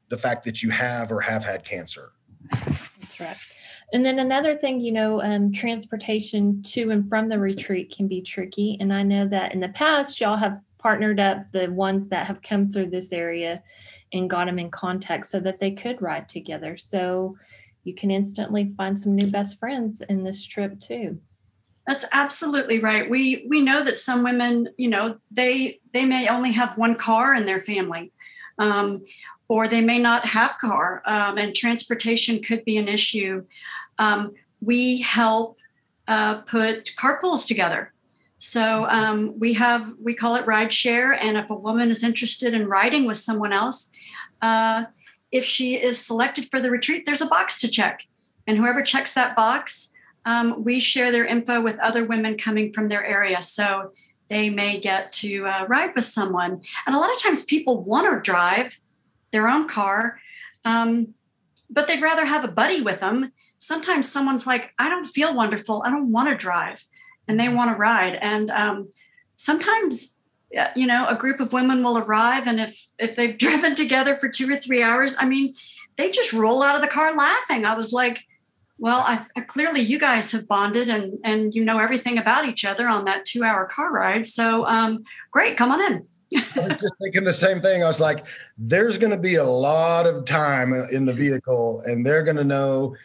[0.09, 2.11] the fact that you have or have had cancer.
[2.51, 3.37] That's right.
[3.91, 8.21] And then another thing, you know, um, transportation to and from the retreat can be
[8.21, 8.77] tricky.
[8.79, 12.41] And I know that in the past, y'all have partnered up the ones that have
[12.41, 13.61] come through this area
[14.11, 16.77] and got them in contact so that they could ride together.
[16.77, 17.37] So
[17.83, 21.19] you can instantly find some new best friends in this trip too.
[21.87, 23.09] That's absolutely right.
[23.09, 27.33] We we know that some women, you know, they they may only have one car
[27.33, 28.11] in their family,
[28.59, 29.03] um,
[29.47, 33.43] or they may not have car, um, and transportation could be an issue
[33.99, 35.59] um, we help
[36.07, 37.93] uh, put carpools together.
[38.39, 42.53] So um, we have we call it ride share, and if a woman is interested
[42.53, 43.91] in riding with someone else,
[44.41, 44.85] uh,
[45.31, 48.07] if she is selected for the retreat, there's a box to check,
[48.47, 49.93] and whoever checks that box,
[50.25, 53.41] um, we share their info with other women coming from their area.
[53.41, 53.91] So
[54.29, 58.07] they may get to uh, ride with someone, and a lot of times people want
[58.09, 58.79] to drive
[59.31, 60.17] their own car,
[60.63, 61.13] um,
[61.69, 65.83] but they'd rather have a buddy with them sometimes someone's like, I don't feel wonderful.
[65.85, 66.83] I don't want to drive.
[67.29, 68.15] And they want to ride.
[68.21, 68.89] And um,
[69.35, 70.19] sometimes,
[70.75, 72.45] you know, a group of women will arrive.
[72.47, 75.53] And if, if they've driven together for two or three hours, I mean,
[75.95, 77.65] they just roll out of the car laughing.
[77.65, 78.25] I was like,
[78.79, 82.63] well, I, I, clearly you guys have bonded and and you know everything about each
[82.63, 84.25] other on that two hour car ride.
[84.25, 86.07] So um, great, come on in.
[86.33, 87.83] I was just thinking the same thing.
[87.83, 88.25] I was like,
[88.57, 92.43] there's going to be a lot of time in the vehicle, and they're going to
[92.43, 92.95] know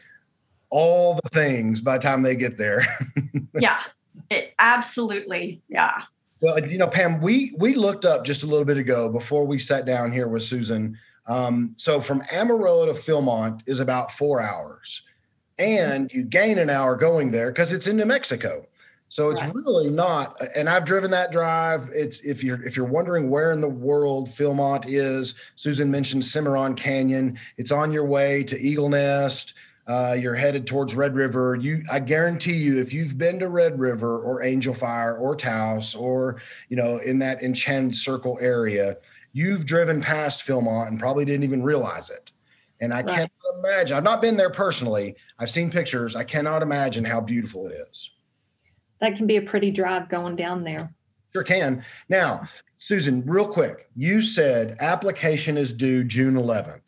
[0.71, 2.87] all the things by the time they get there.
[3.59, 3.83] yeah,
[4.31, 5.63] it, absolutely.
[5.69, 6.03] Yeah.
[6.43, 9.59] Well, you know, Pam, we we looked up just a little bit ago before we
[9.59, 10.99] sat down here with Susan.
[11.27, 15.03] Um, so from Amarillo to Philmont is about four hours,
[15.59, 18.67] and you gain an hour going there because it's in New Mexico.
[19.09, 19.55] So it's right.
[19.55, 20.41] really not.
[20.57, 21.89] And I've driven that drive.
[21.95, 26.75] It's if you're if you're wondering where in the world Philmont is, Susan mentioned Cimarron
[26.75, 27.39] Canyon.
[27.57, 29.55] It's on your way to Eagle Nest
[29.87, 31.57] uh, you're headed towards Red River.
[31.57, 35.95] You, I guarantee you, if you've been to Red River or Angel Fire or Taos
[35.95, 38.97] or you know in that Enchanted Circle area,
[39.33, 42.33] you've driven past Philmont and probably didn't even realize it.
[42.81, 43.07] And I right.
[43.07, 43.97] cannot imagine.
[43.97, 45.17] I've not been there personally.
[45.39, 46.17] I've seen pictures.
[46.17, 48.11] I cannot imagine how beautiful it is.
[49.01, 50.93] That can be a pretty drive going down there.
[51.33, 51.85] Sure can.
[52.09, 56.81] Now, Susan, real quick, you said application is due June 11th.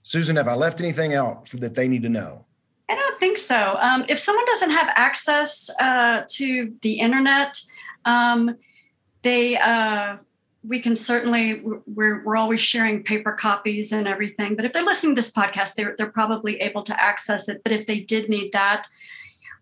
[0.02, 2.44] Susan, have I left anything out that they need to know?
[2.88, 3.76] I don't think so.
[3.80, 7.60] Um, if someone doesn't have access uh, to the internet,
[8.04, 8.56] um,
[9.22, 10.18] they uh,
[10.66, 14.54] we can certainly we're, we're always sharing paper copies and everything.
[14.54, 17.62] But if they're listening to this podcast, they're they're probably able to access it.
[17.64, 18.86] But if they did need that,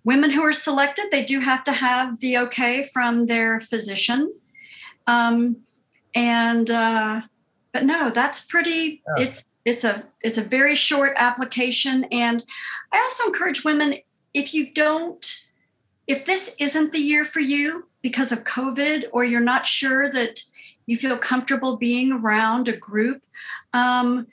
[0.04, 4.34] Women who are selected, they do have to have the okay from their physician.
[5.06, 5.56] Um,
[6.14, 7.22] and uh,
[7.72, 9.02] but no, that's pretty.
[9.16, 9.24] Yeah.
[9.24, 12.44] It's it's a it's a very short application, and
[12.92, 13.96] I also encourage women
[14.34, 15.48] if you don't,
[16.06, 20.42] if this isn't the year for you because of COVID, or you're not sure that
[20.86, 23.22] you feel comfortable being around a group,
[23.72, 24.26] um,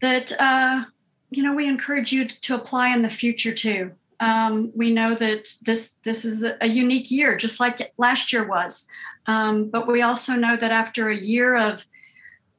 [0.00, 0.84] that uh,
[1.30, 3.92] you know we encourage you to apply in the future too
[4.24, 8.88] um, we know that this this is a unique year, just like last year was.
[9.26, 11.86] Um, but we also know that after a year of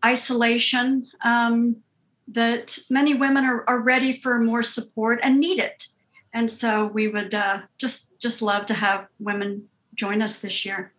[0.03, 1.77] isolation, um,
[2.27, 5.87] that many women are, are ready for more support and need it.
[6.33, 10.91] And so we would uh, just just love to have women join us this year.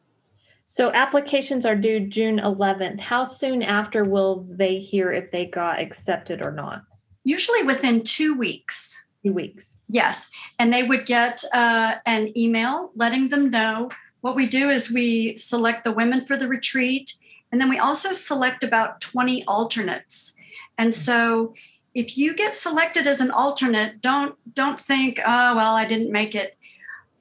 [0.66, 2.98] So applications are due June 11th.
[2.98, 6.82] How soon after will they hear if they got accepted or not?
[7.22, 9.05] Usually within two weeks.
[9.26, 9.76] Two weeks.
[9.88, 10.30] Yes.
[10.60, 13.90] And they would get uh, an email letting them know.
[14.20, 17.12] What we do is we select the women for the retreat,
[17.50, 20.38] and then we also select about 20 alternates.
[20.78, 21.54] And so
[21.92, 26.36] if you get selected as an alternate, don't don't think, oh well, I didn't make
[26.36, 26.56] it.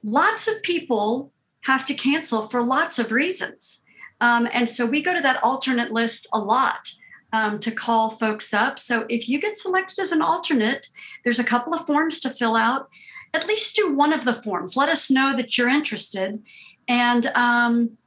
[0.04, 1.32] Lots of people
[1.62, 3.82] have to cancel for lots of reasons.
[4.20, 6.88] Um, and so we go to that alternate list a lot
[7.32, 8.78] um, to call folks up.
[8.78, 10.86] So if you get selected as an alternate,
[11.26, 12.88] there's a couple of forms to fill out.
[13.34, 14.76] At least do one of the forms.
[14.76, 16.40] Let us know that you're interested.
[16.86, 17.98] And um,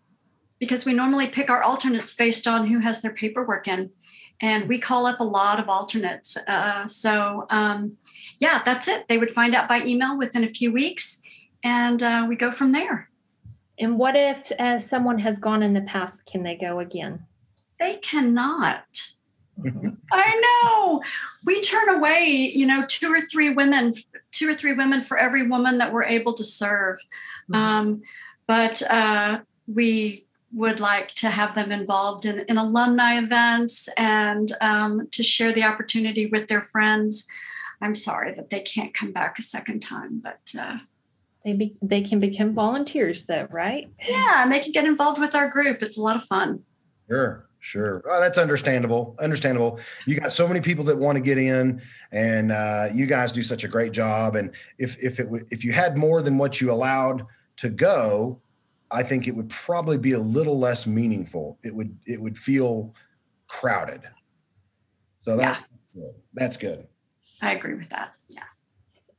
[0.57, 3.89] because we normally pick our alternates based on who has their paperwork in.
[4.39, 6.38] And we call up a lot of alternates.
[6.47, 7.97] Uh, so, um,
[8.39, 9.09] yeah, that's it.
[9.09, 11.22] They would find out by email within a few weeks,
[11.61, 13.09] and uh, we go from there.
[13.78, 16.26] And what if uh, someone has gone in the past?
[16.26, 17.26] Can they go again?
[17.82, 18.86] They cannot.
[20.12, 21.03] I know.
[21.45, 23.93] We turn away, you know, two or three women,
[24.32, 26.97] two or three women for every woman that we're able to serve.
[27.51, 27.55] Mm-hmm.
[27.55, 28.01] Um,
[28.47, 35.07] but uh, we would like to have them involved in, in alumni events and um,
[35.12, 37.28] to share the opportunity with their friends.
[37.82, 40.80] I'm sorry that they can't come back a second time, but uh,
[41.45, 43.89] they be, they can become volunteers though, right?
[44.07, 45.82] Yeah, and they can get involved with our group.
[45.82, 46.64] It's a lot of fun.
[47.10, 48.03] Sure, sure.
[48.10, 49.16] Oh, that's understandable.
[49.20, 49.80] Understandable.
[50.05, 51.82] You got so many people that want to get in,
[52.12, 54.36] and uh, you guys do such a great job.
[54.36, 57.26] And if if it if you had more than what you allowed
[57.57, 58.41] to go,
[58.91, 61.57] I think it would probably be a little less meaningful.
[61.64, 62.93] It would it would feel
[63.47, 64.01] crowded.
[65.24, 65.66] So that's yeah.
[65.95, 66.14] good.
[66.34, 66.88] That's good.
[67.41, 68.16] I agree with that.
[68.30, 68.43] Yeah.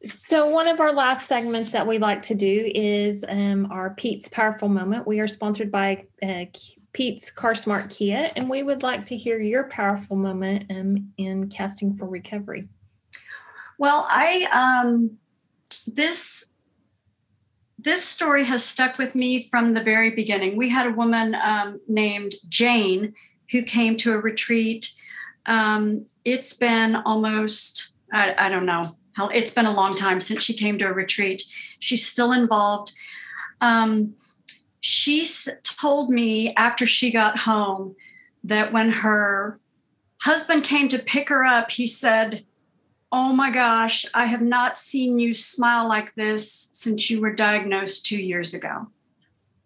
[0.06, 4.28] So, one of our last segments that we like to do is um, our Pete's
[4.28, 5.06] Powerful Moment.
[5.06, 6.44] We are sponsored by uh,
[6.92, 10.70] Pete's Car Smart Kia, and we would like to hear your powerful moment
[11.16, 12.68] in casting for recovery.
[13.78, 15.18] Well, I um,
[15.86, 16.50] this
[17.78, 20.56] this story has stuck with me from the very beginning.
[20.56, 23.14] We had a woman um, named Jane
[23.50, 24.92] who came to a retreat.
[25.46, 28.82] Um, it's been almost I, I don't know
[29.14, 31.42] how it's been a long time since she came to a retreat.
[31.78, 32.92] She's still involved.
[33.60, 34.14] Um,
[34.80, 35.26] she
[35.62, 37.94] told me after she got home
[38.44, 39.60] that when her
[40.22, 42.44] husband came to pick her up, he said,
[43.12, 48.06] Oh my gosh, I have not seen you smile like this since you were diagnosed
[48.06, 48.88] two years ago.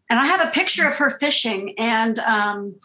[0.09, 2.77] And I have a picture of her fishing, and um,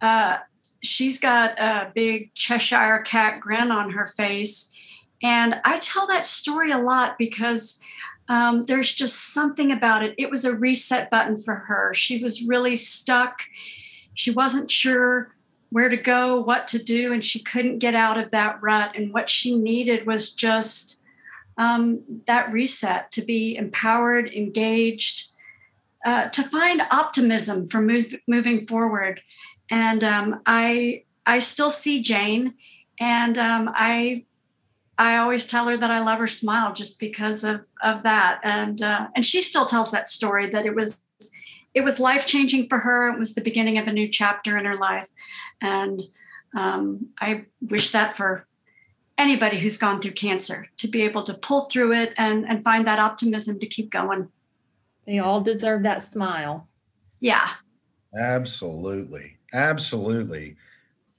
[0.00, 0.38] uh,
[0.82, 4.72] she's got a big Cheshire cat grin on her face
[5.22, 7.80] and I tell that story a lot because
[8.28, 10.14] um, there's just something about it.
[10.18, 11.94] It was a reset button for her.
[11.94, 13.42] She was really stuck.
[14.14, 15.34] She wasn't sure
[15.70, 18.92] where to go, what to do, and she couldn't get out of that rut.
[18.94, 21.02] And what she needed was just
[21.58, 25.30] um, that reset to be empowered, engaged,
[26.04, 29.20] uh, to find optimism for move, moving forward.
[29.70, 32.54] And um, I, I still see Jane,
[33.00, 34.24] and um, I
[34.98, 38.80] I always tell her that I love her smile just because of of that, and
[38.80, 41.00] uh, and she still tells that story that it was
[41.74, 43.12] it was life changing for her.
[43.12, 45.08] It was the beginning of a new chapter in her life,
[45.60, 46.00] and
[46.56, 48.46] um, I wish that for
[49.18, 52.86] anybody who's gone through cancer to be able to pull through it and and find
[52.86, 54.28] that optimism to keep going.
[55.06, 56.68] They all deserve that smile.
[57.20, 57.46] Yeah.
[58.18, 59.36] Absolutely.
[59.52, 60.56] Absolutely.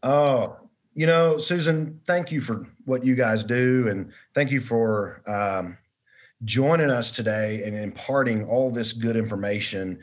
[0.03, 0.57] Oh,
[0.97, 5.77] you know, Susan, thank you for what you guys do, and thank you for um,
[6.43, 9.99] joining us today and imparting all this good information.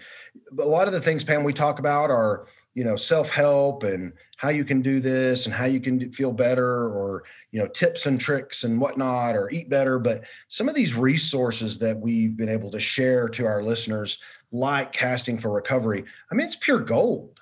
[0.56, 4.12] A lot of the things, Pam, we talk about are you know self help and
[4.36, 8.06] how you can do this and how you can feel better, or you know tips
[8.06, 9.98] and tricks and whatnot, or eat better.
[9.98, 14.20] But some of these resources that we've been able to share to our listeners,
[14.52, 17.40] like casting for recovery, I mean, it's pure gold.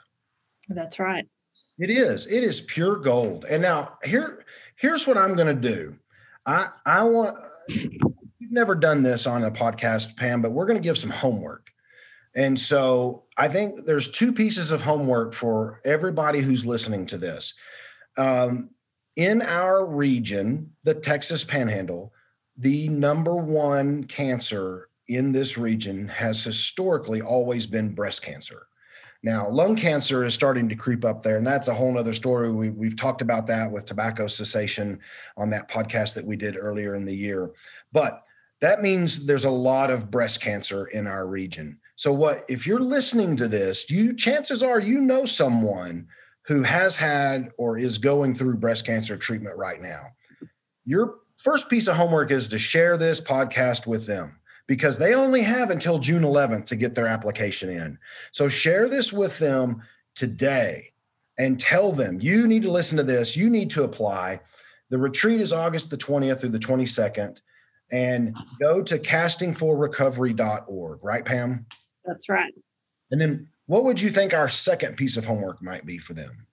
[0.70, 1.26] That's right.
[1.82, 2.26] It is.
[2.26, 3.44] It is pure gold.
[3.50, 4.44] And now here,
[4.76, 5.96] here's what I'm going to do.
[6.46, 7.36] I I want.
[7.68, 11.72] You've never done this on a podcast, Pam, but we're going to give some homework.
[12.36, 17.52] And so I think there's two pieces of homework for everybody who's listening to this.
[18.16, 18.70] Um,
[19.16, 22.12] in our region, the Texas Panhandle,
[22.56, 28.68] the number one cancer in this region has historically always been breast cancer.
[29.24, 32.50] Now, lung cancer is starting to creep up there, and that's a whole other story.
[32.50, 34.98] We, we've talked about that with tobacco cessation
[35.36, 37.52] on that podcast that we did earlier in the year.
[37.92, 38.24] But
[38.60, 41.78] that means there's a lot of breast cancer in our region.
[41.96, 46.08] So what if you're listening to this, you chances are you know someone
[46.46, 50.06] who has had or is going through breast cancer treatment right now.
[50.84, 55.42] Your first piece of homework is to share this podcast with them because they only
[55.42, 57.98] have until June 11th to get their application in.
[58.30, 59.82] So share this with them
[60.14, 60.92] today
[61.38, 64.40] and tell them you need to listen to this, you need to apply.
[64.90, 67.38] The retreat is August the 20th through the 22nd
[67.90, 71.66] and go to castingforrecovery.org, right Pam?
[72.04, 72.52] That's right.
[73.10, 76.46] And then what would you think our second piece of homework might be for them?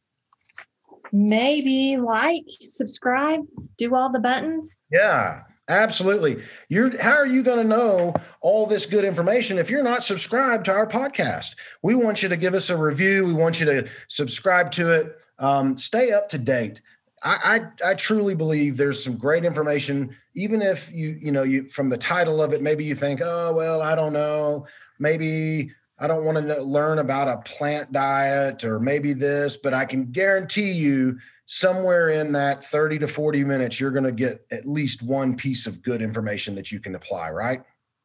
[1.11, 3.41] Maybe like, subscribe,
[3.77, 4.81] do all the buttons.
[4.91, 6.41] Yeah, absolutely.
[6.67, 10.65] You're how are you going to know all this good information if you're not subscribed
[10.65, 11.55] to our podcast?
[11.81, 13.25] We want you to give us a review.
[13.25, 15.17] We want you to subscribe to it.
[15.37, 16.81] Um, stay up to date.
[17.23, 20.15] I, I, I truly believe there's some great information.
[20.35, 23.53] Even if you you know you from the title of it, maybe you think, oh
[23.53, 24.65] well, I don't know,
[24.99, 29.85] maybe I don't want to learn about a plant diet or maybe this, but I
[29.85, 31.19] can guarantee you
[31.51, 35.65] somewhere in that 30 to 40 minutes, you're going to get at least one piece
[35.65, 37.63] of good information that you can apply, right?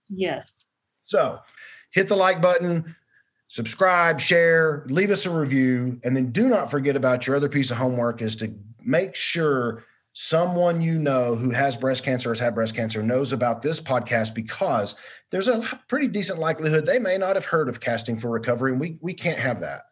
[0.08, 0.56] Yes.
[1.04, 1.40] So
[1.90, 2.96] hit the like button,
[3.48, 7.70] subscribe, share, leave us a review, and then do not forget about your other piece
[7.70, 8.50] of homework is to
[8.82, 9.84] make sure
[10.14, 13.78] someone you know who has breast cancer or has had breast cancer knows about this
[13.78, 14.94] podcast because
[15.30, 18.80] there's a pretty decent likelihood they may not have heard of casting for recovery and
[18.80, 19.82] we we can't have that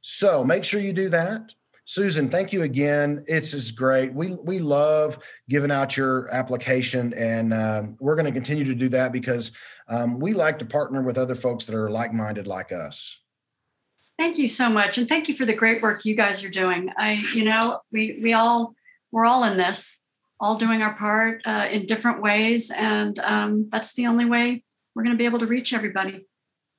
[0.00, 1.50] so make sure you do that
[1.84, 5.18] susan thank you again it's is great we we love
[5.48, 9.52] giving out your application and um, we're going to continue to do that because
[9.88, 13.18] um, we like to partner with other folks that are like-minded like us
[14.18, 16.90] thank you so much and thank you for the great work you guys are doing
[16.96, 18.74] i you know we we all
[19.12, 20.02] we're all in this,
[20.40, 22.72] all doing our part uh, in different ways.
[22.74, 24.64] And um, that's the only way
[24.96, 26.26] we're going to be able to reach everybody.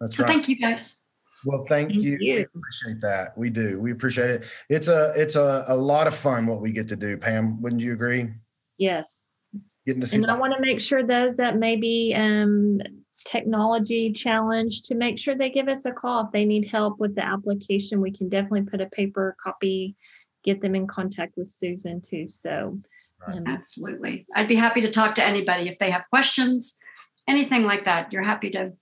[0.01, 0.33] That's so right.
[0.33, 0.99] thank you guys.
[1.45, 2.17] Well, thank, thank you.
[2.19, 2.35] you.
[2.35, 3.37] We appreciate that.
[3.37, 3.79] We do.
[3.79, 4.43] We appreciate it.
[4.69, 7.17] It's a it's a, a lot of fun what we get to do.
[7.17, 8.29] Pam, wouldn't you agree?
[8.77, 9.27] Yes.
[9.85, 10.17] Getting to see.
[10.17, 12.79] And I want to make sure those that may be um,
[13.25, 17.15] technology challenged to make sure they give us a call if they need help with
[17.15, 18.01] the application.
[18.01, 19.95] We can definitely put a paper copy
[20.43, 22.27] get them in contact with Susan too.
[22.27, 22.79] So,
[23.25, 24.25] um, absolutely.
[24.35, 26.77] I'd be happy to talk to anybody if they have questions,
[27.27, 28.11] anything like that.
[28.11, 28.73] You're happy to,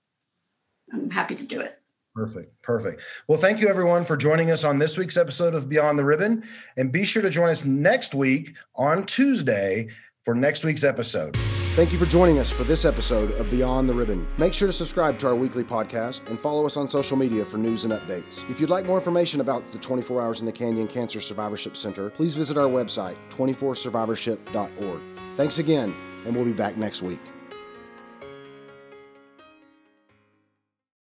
[0.91, 1.80] I'm happy to do it.
[2.13, 2.61] Perfect.
[2.61, 3.01] Perfect.
[3.27, 6.43] Well, thank you everyone for joining us on this week's episode of Beyond the Ribbon.
[6.75, 9.87] And be sure to join us next week on Tuesday
[10.23, 11.35] for next week's episode.
[11.73, 14.27] Thank you for joining us for this episode of Beyond the Ribbon.
[14.37, 17.57] Make sure to subscribe to our weekly podcast and follow us on social media for
[17.57, 18.47] news and updates.
[18.51, 22.09] If you'd like more information about the 24 Hours in the Canyon Cancer Survivorship Center,
[22.09, 25.01] please visit our website, 24survivorship.org.
[25.37, 25.95] Thanks again,
[26.25, 27.21] and we'll be back next week.